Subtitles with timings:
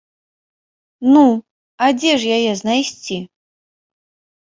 [1.13, 1.25] Ну,
[1.87, 3.17] а дзе ж яе знайсці?